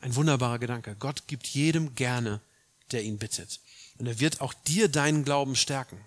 Ein 0.00 0.14
wunderbarer 0.14 0.58
Gedanke. 0.58 0.96
Gott 0.98 1.26
gibt 1.26 1.46
jedem 1.46 1.94
gerne, 1.94 2.40
der 2.92 3.02
ihn 3.02 3.18
bittet. 3.18 3.60
Und 3.98 4.06
er 4.06 4.20
wird 4.20 4.40
auch 4.40 4.54
dir 4.54 4.88
deinen 4.88 5.24
Glauben 5.24 5.56
stärken, 5.56 6.00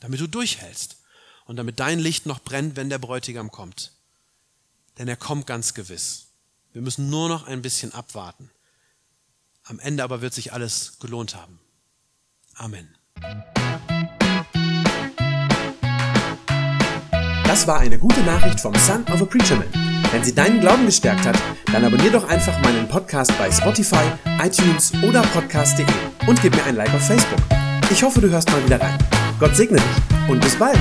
damit 0.00 0.20
du 0.20 0.26
durchhältst 0.26 0.96
und 1.44 1.56
damit 1.56 1.80
dein 1.80 1.98
Licht 1.98 2.26
noch 2.26 2.40
brennt, 2.40 2.76
wenn 2.76 2.90
der 2.90 2.98
Bräutigam 2.98 3.50
kommt. 3.50 3.92
Denn 4.98 5.08
er 5.08 5.16
kommt 5.16 5.46
ganz 5.46 5.74
gewiss. 5.74 6.26
Wir 6.72 6.82
müssen 6.82 7.10
nur 7.10 7.28
noch 7.28 7.46
ein 7.46 7.62
bisschen 7.62 7.92
abwarten. 7.94 8.50
Am 9.64 9.78
Ende 9.78 10.02
aber 10.02 10.20
wird 10.20 10.34
sich 10.34 10.52
alles 10.52 10.98
gelohnt 11.00 11.34
haben. 11.34 11.60
Amen. 12.54 12.94
Das 17.44 17.66
war 17.66 17.80
eine 17.80 17.98
gute 17.98 18.20
Nachricht 18.20 18.60
vom 18.60 18.74
Son 18.76 19.04
of 19.12 19.22
a 19.22 19.24
Preacher 19.24 19.56
Man. 19.56 19.72
Wenn 20.12 20.24
sie 20.24 20.34
deinen 20.34 20.60
Glauben 20.60 20.86
gestärkt 20.86 21.24
hat, 21.26 21.36
dann 21.66 21.84
abonnier 21.84 22.12
doch 22.12 22.28
einfach 22.28 22.58
meinen 22.62 22.88
Podcast 22.88 23.36
bei 23.38 23.50
Spotify, 23.50 24.12
iTunes 24.40 24.92
oder 25.02 25.22
podcast.de 25.22 25.86
und 26.26 26.40
gib 26.42 26.54
mir 26.54 26.64
ein 26.64 26.76
Like 26.76 26.94
auf 26.94 27.06
Facebook. 27.06 27.40
Ich 27.90 28.02
hoffe, 28.02 28.20
du 28.20 28.30
hörst 28.30 28.50
mal 28.50 28.64
wieder 28.64 28.80
rein. 28.80 28.98
Gott 29.40 29.56
segne 29.56 29.78
dich 29.78 30.28
und 30.28 30.38
bis 30.40 30.54
bald. 30.54 30.78